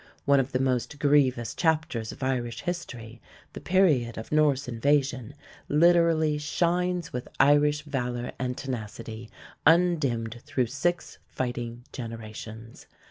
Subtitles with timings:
[0.25, 3.21] One of the most grievous chapters of Irish history,
[3.53, 5.35] the period of Norse invasion,
[5.69, 9.29] literally shines with Irish valor and tenacity,
[9.63, 12.87] undimmed through six fighting generations.